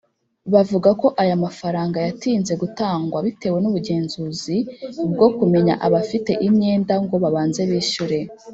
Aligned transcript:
bavuga 0.53 0.89
ko 1.01 1.07
aya 1.21 1.35
mafaranga 1.45 1.97
yatinze 2.05 2.53
gutangwa 2.61 3.17
bitewe 3.25 3.57
n’ubugenzuzi 3.61 4.57
bwo 5.11 5.27
kumenya 5.37 5.73
abafite 5.85 6.31
imyenda 6.47 6.93
ngo 7.03 7.15
babanze 7.23 7.61
bishyure 7.71 8.19